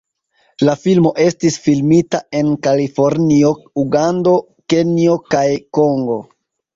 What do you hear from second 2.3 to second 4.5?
en Kalifornio, Ugando,